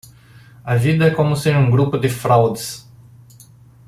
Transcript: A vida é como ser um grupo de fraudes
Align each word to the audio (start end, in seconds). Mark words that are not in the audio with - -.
A 0.65 0.73
vida 0.75 1.05
é 1.05 1.11
como 1.11 1.35
ser 1.35 1.55
um 1.55 1.69
grupo 1.69 1.95
de 1.95 2.09
fraudes 2.09 2.89